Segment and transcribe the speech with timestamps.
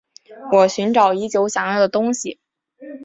[0.51, 2.39] 我寻找已久想要的东西